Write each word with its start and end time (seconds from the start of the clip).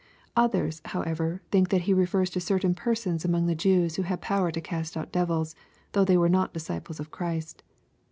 Others, 0.35 0.81
however, 0.85 1.43
think 1.51 1.69
that 1.69 1.81
He 1.81 1.93
refers 1.93 2.31
to 2.31 2.39
certain 2.39 2.73
persons 2.73 3.23
among 3.23 3.45
tlie 3.45 3.55
Jews 3.57 3.97
who 3.97 4.01
had 4.01 4.19
power 4.19 4.49
to 4.49 4.59
cast 4.59 4.97
out 4.97 5.11
devils, 5.11 5.53
though 5.91 6.05
they 6.05 6.17
were 6.17 6.27
not 6.27 6.55
disciples 6.55 6.99
of 6.99 7.11
Christ. 7.11 7.61